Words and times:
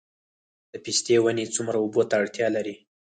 د 0.71 0.73
پستې 0.83 1.15
ونې 1.23 1.45
څومره 1.55 1.77
اوبو 1.83 2.01
ته 2.09 2.15
اړتیا 2.21 2.47
لري؟ 2.55 2.75